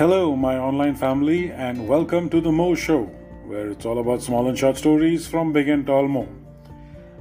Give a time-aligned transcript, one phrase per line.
[0.00, 3.02] Hello, my online family, and welcome to the Mo Show,
[3.44, 6.26] where it's all about small and short stories from big and tall Mo.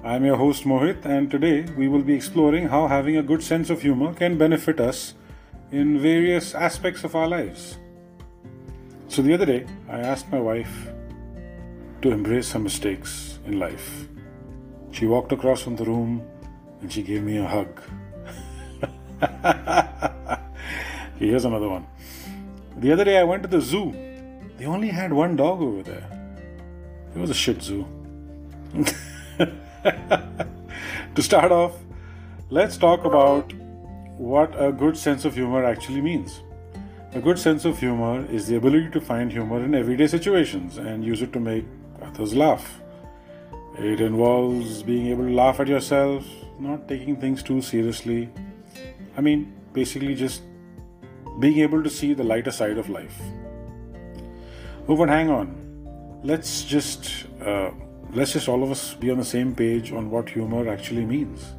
[0.02, 3.70] I'm your host Mohit, and today we will be exploring how having a good sense
[3.70, 5.13] of humor can benefit us
[5.74, 7.78] in various aspects of our lives.
[9.10, 10.88] So, the other day, I asked my wife
[12.02, 14.07] to embrace her mistakes in life.
[14.92, 16.25] She walked across from the room
[16.80, 17.81] and she gave me a hug.
[21.20, 21.85] Here's another one.
[22.79, 23.91] The other day I went to the zoo.
[24.57, 26.07] They only had one dog over there.
[27.13, 27.85] It was a shit zoo.
[29.37, 31.73] to start off,
[32.49, 33.51] let's talk about
[34.17, 36.41] what a good sense of humor actually means.
[37.11, 41.03] A good sense of humor is the ability to find humor in everyday situations and
[41.03, 41.65] use it to make
[42.01, 42.79] others laugh.
[43.77, 46.25] It involves being able to laugh at yourself,
[46.57, 48.29] not taking things too seriously.
[49.17, 50.43] I mean, basically just
[51.40, 53.20] being able to see the lighter side of life.
[54.87, 55.55] Oh, but hang on.
[56.23, 57.71] Let's just uh,
[58.12, 61.54] let's just all of us be on the same page on what humor actually means.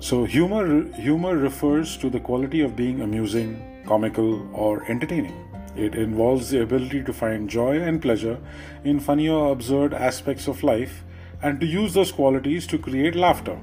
[0.00, 5.40] So, humor humor refers to the quality of being amusing, comical, or entertaining.
[5.76, 8.38] It involves the ability to find joy and pleasure
[8.84, 11.02] in funny or absurd aspects of life
[11.42, 13.60] and to use those qualities to create laughter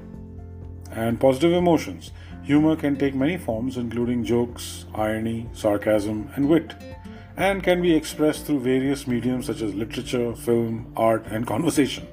[0.90, 2.12] and positive emotions.
[2.44, 6.74] Humor can take many forms, including jokes, irony, sarcasm, and wit,
[7.36, 12.06] and can be expressed through various mediums such as literature, film, art, and conversation.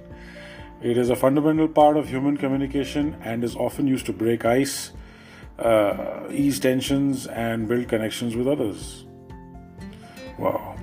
[0.81, 4.91] It is a fundamental part of human communication and is often used to break ice,
[5.57, 9.05] uh, ease tensions, and build connections with others.
[10.37, 10.77] Wow.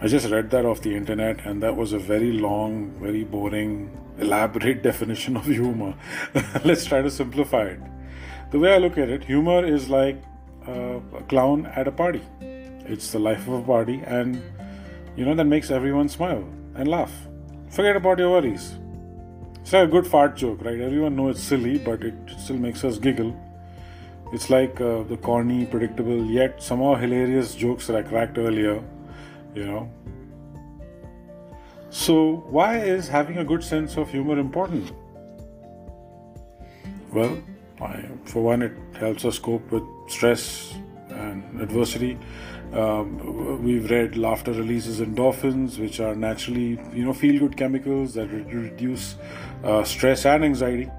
[0.00, 3.90] I just read that off the internet, and that was a very long, very boring,
[4.18, 5.94] elaborate definition of humor.
[6.64, 7.80] Let's try to simplify it.
[8.54, 10.22] The way I look at it, humor is like
[10.68, 12.22] a clown at a party.
[12.40, 14.40] It's the life of a party, and
[15.16, 16.44] you know, that makes everyone smile
[16.76, 17.10] and laugh.
[17.68, 18.74] Forget about your worries.
[19.60, 20.78] It's like a good fart joke, right?
[20.80, 23.34] Everyone knows it's silly, but it still makes us giggle.
[24.32, 28.80] It's like uh, the corny, predictable, yet somehow hilarious jokes that I cracked earlier,
[29.56, 29.90] you know.
[31.90, 34.92] So, why is having a good sense of humor important?
[37.12, 37.36] Well,
[37.80, 40.74] I, for one, it helps us cope with stress
[41.08, 42.18] and adversity.
[42.72, 49.16] Um, we've read laughter releases endorphins, which are naturally, you know, feel-good chemicals that reduce
[49.62, 50.90] uh, stress and anxiety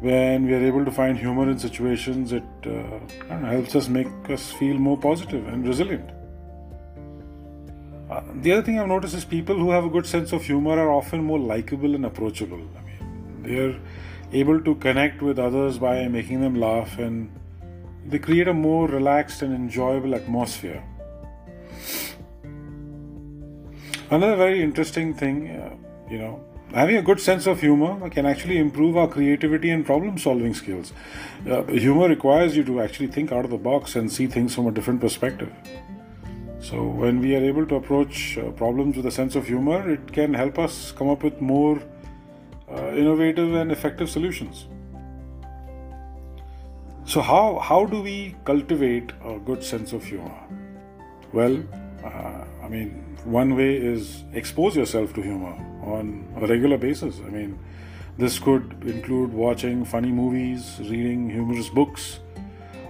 [0.00, 4.08] when we are able to find humor in situations, it uh, know, helps us make
[4.28, 6.10] us feel more positive and resilient.
[8.10, 10.78] Uh, the other thing I've noticed is people who have a good sense of humor
[10.78, 12.62] are often more likable and approachable.
[12.76, 13.80] I mean, they're
[14.34, 17.30] able to connect with others by making them laugh, and
[18.06, 20.82] they create a more relaxed and enjoyable atmosphere.
[24.10, 25.74] Another very interesting thing, uh,
[26.10, 26.44] you know,
[26.74, 30.92] having a good sense of humor can actually improve our creativity and problem solving skills.
[31.48, 34.66] Uh, humor requires you to actually think out of the box and see things from
[34.66, 35.52] a different perspective.
[36.60, 40.12] So, when we are able to approach uh, problems with a sense of humor, it
[40.12, 41.82] can help us come up with more
[42.70, 44.66] uh, innovative and effective solutions.
[47.06, 50.34] So, how, how do we cultivate a good sense of humor?
[51.32, 51.62] Well,
[52.02, 57.20] uh, I mean, one way is expose yourself to humor on a regular basis.
[57.26, 57.58] I mean,
[58.16, 62.20] this could include watching funny movies, reading humorous books,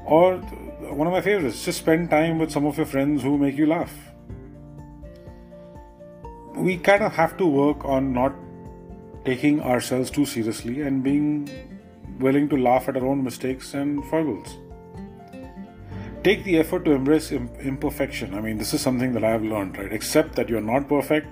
[0.04, 3.56] or one of my favorites, just spend time with some of your friends who make
[3.56, 3.92] you laugh.
[6.54, 8.32] We kind of have to work on not
[9.24, 11.48] taking ourselves too seriously and being
[12.18, 14.58] willing to laugh at our own mistakes and foibles.
[16.22, 18.34] Take the effort to embrace imperfection.
[18.34, 19.92] I mean, this is something that I have learned, right?
[19.92, 21.28] Accept that you're not perfect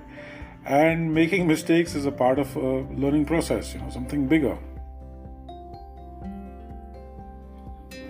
[0.65, 4.57] and making mistakes is a part of a learning process, you know, something bigger.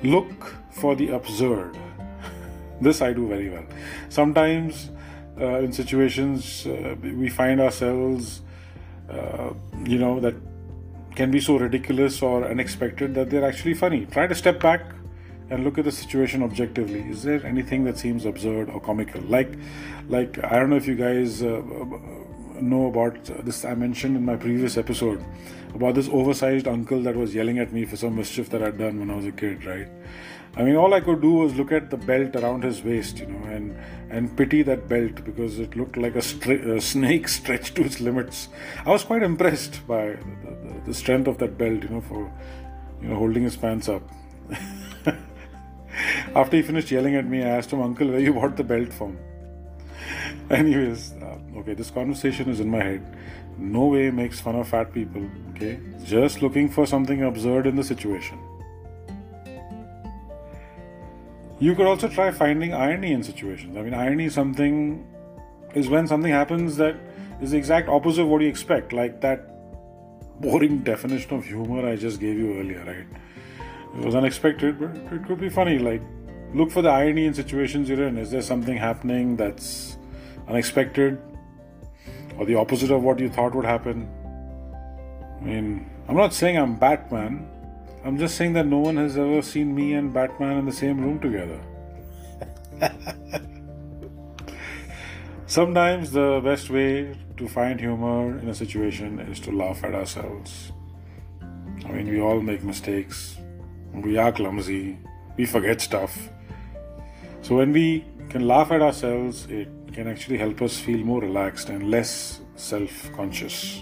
[0.04, 1.78] Look for the absurd.
[2.82, 3.66] this I do very well.
[4.10, 4.92] Sometimes
[5.40, 8.42] uh, in situations uh, we find ourselves,
[9.10, 9.54] uh,
[9.86, 10.36] you know, that
[11.16, 14.06] can be so ridiculous or unexpected that they're actually funny.
[14.08, 14.82] Try to step back
[15.50, 17.02] and look at the situation objectively.
[17.02, 19.22] Is there anything that seems absurd or comical?
[19.22, 19.54] Like,
[20.08, 21.62] like I don't know if you guys uh,
[22.60, 25.24] know about this I mentioned in my previous episode
[25.76, 29.00] about this oversized uncle that was yelling at me for some mischief that I'd done
[29.00, 29.88] when I was a kid, right?
[30.56, 33.26] I mean, all I could do was look at the belt around his waist, you
[33.26, 33.76] know, and
[34.12, 38.50] and pity that belt because it looked like a, a snake stretched to its limits.
[38.86, 42.32] I was quite impressed by the, the, the strength of that belt, you know, for
[43.02, 44.04] you know holding his pants up.
[46.36, 48.94] After he finished yelling at me, I asked him, Uncle, where you bought the belt
[48.94, 49.18] from?
[50.50, 53.18] Anyways, uh, okay, this conversation is in my head.
[53.58, 55.80] No way makes fun of fat people, okay?
[56.04, 58.40] Just looking for something absurd in the situation.
[61.60, 63.78] You could also try finding irony in situations.
[63.78, 65.08] I mean, irony is something
[65.74, 66.96] is when something happens that
[67.42, 69.50] is the exact opposite of what you expect, like that
[70.42, 73.08] boring definition of humor I just gave you earlier, right?
[73.98, 75.78] It was unexpected, but it could be funny.
[75.80, 76.02] Like,
[76.54, 78.18] look for the irony in situations you're in.
[78.18, 79.98] Is there something happening that's
[80.48, 81.22] unexpected
[82.38, 84.10] or the opposite of what you thought would happen?
[85.42, 87.48] I mean, I'm not saying I'm Batman.
[88.06, 91.00] I'm just saying that no one has ever seen me and Batman in the same
[91.00, 91.60] room together.
[95.48, 100.74] Sometimes the best way to find humor in a situation is to laugh at ourselves.
[101.86, 103.38] I mean, we all make mistakes,
[103.94, 104.98] we are clumsy,
[105.38, 106.30] we forget stuff.
[107.42, 111.70] So, when we can laugh at ourselves, it can actually help us feel more relaxed
[111.70, 113.82] and less self conscious.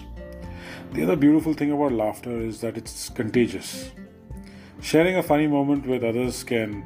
[0.92, 3.90] The other beautiful thing about laughter is that it's contagious.
[4.82, 6.84] Sharing a funny moment with others can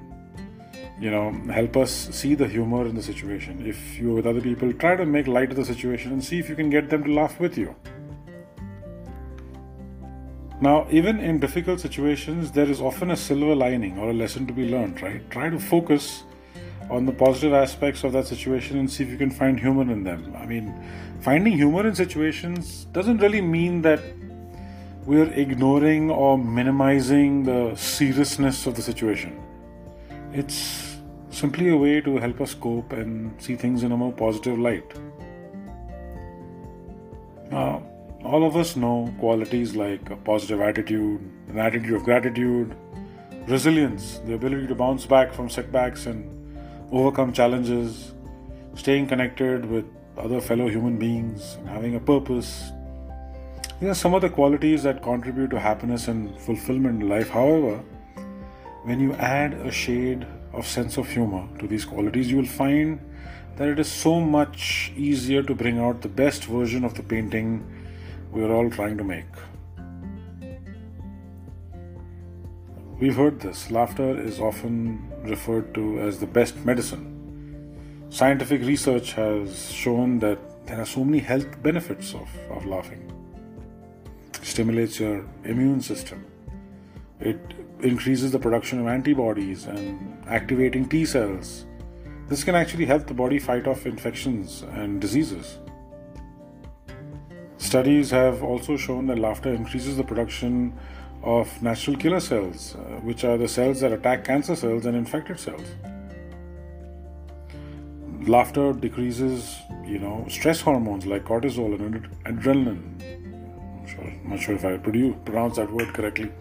[1.01, 3.67] you know help us see the humor in the situation.
[3.67, 6.51] If you're with other people try to make light of the situation and see if
[6.51, 7.75] you can get them to laugh with you.
[10.61, 14.53] Now even in difficult situations there is often a silver lining or a lesson to
[14.53, 15.29] be learned right?
[15.31, 16.25] Try to focus
[16.91, 20.05] on the positive aspects of that situation and see if you can find humor in
[20.05, 20.37] them.
[20.39, 20.73] I mean
[21.21, 24.01] finding humor in situations doesn't really mean that
[25.07, 29.43] we're ignoring or minimizing the seriousness of the situation
[30.33, 30.99] it's
[31.31, 34.93] simply a way to help us cope and see things in a more positive light.
[37.51, 37.83] Now,
[38.23, 42.77] all of us know qualities like a positive attitude, an attitude of gratitude,
[43.47, 46.29] resilience, the ability to bounce back from setbacks and
[46.93, 48.13] overcome challenges,
[48.75, 49.87] staying connected with
[50.19, 52.73] other fellow human beings, having a purpose.
[53.79, 57.29] These are some of the qualities that contribute to happiness and fulfillment in life.
[57.29, 57.85] However,
[58.85, 62.99] when you add a shade of sense of humor to these qualities, you will find
[63.57, 67.71] that it is so much easier to bring out the best version of the painting
[68.33, 69.27] we are all trying to make.
[72.99, 73.71] We've heard this.
[73.71, 78.07] Laughter is often referred to as the best medicine.
[78.09, 83.16] Scientific research has shown that there are so many health benefits of, of laughing.
[84.57, 86.25] Stimulates your immune system.
[87.21, 87.39] It
[87.81, 91.67] increases the production of antibodies and activating T cells.
[92.29, 95.59] This can actually help the body fight off infections and diseases.
[97.59, 100.73] Studies have also shown that laughter increases the production
[101.23, 102.79] of natural killer cells, uh,
[103.11, 105.69] which are the cells that attack cancer cells and infected cells.
[108.23, 109.55] Laughter decreases,
[109.85, 113.26] you know, stress hormones like cortisol and adrenaline.
[114.27, 116.33] I'm, not sure if I pronounce that word correctly.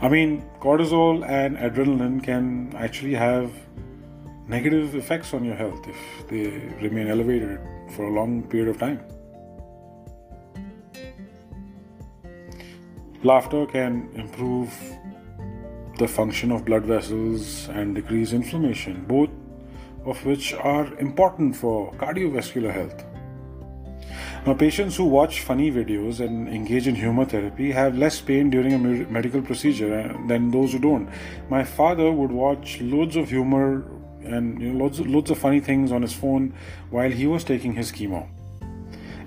[0.00, 3.52] I mean, cortisol and adrenaline can actually have
[4.48, 6.46] negative effects on your health if they
[6.80, 7.60] remain elevated
[7.90, 9.00] for a long period of time.
[13.22, 14.72] Laughter can improve
[15.98, 19.28] the function of blood vessels and decrease inflammation, both
[20.06, 23.04] of which are important for cardiovascular health.
[24.44, 28.72] Now, patients who watch funny videos and engage in humor therapy have less pain during
[28.74, 31.08] a medical procedure uh, than those who don't.
[31.48, 33.84] My father would watch loads of humor
[34.24, 36.54] and you know, loads, loads of funny things on his phone
[36.90, 38.28] while he was taking his chemo.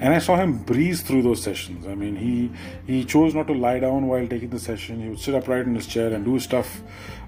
[0.01, 1.87] And I saw him breeze through those sessions.
[1.87, 2.51] I mean, he
[2.85, 5.01] he chose not to lie down while taking the session.
[5.01, 6.81] He would sit upright in his chair and do stuff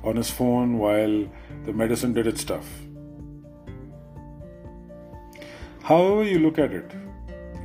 [0.03, 1.25] on his phone while
[1.65, 2.67] the medicine did its stuff.
[5.83, 6.91] However, you look at it,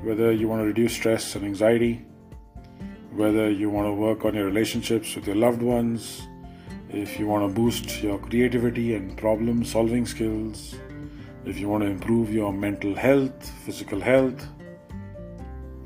[0.03, 2.05] whether you want to reduce stress and anxiety,
[3.13, 6.23] whether you want to work on your relationships with your loved ones,
[6.91, 10.75] if you want to boost your creativity and problem solving skills,
[11.45, 14.47] if you want to improve your mental health, physical health,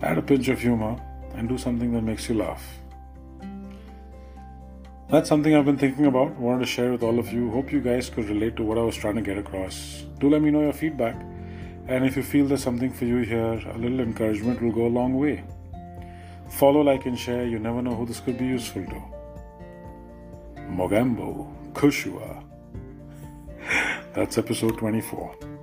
[0.02, 1.00] add a pinch of humor
[1.35, 2.64] and do something that makes you laugh.
[5.08, 7.50] That's something I've been thinking about, wanted to share with all of you.
[7.50, 10.04] Hope you guys could relate to what I was trying to get across.
[10.18, 11.14] Do let me know your feedback.
[11.88, 14.95] And if you feel there's something for you here, a little encouragement will go a
[15.00, 15.45] long way.
[16.49, 17.47] Follow, like, and share.
[17.47, 19.02] You never know who this could be useful to.
[20.69, 22.43] Mogambo, Kushua.
[24.14, 25.56] That's episode 24.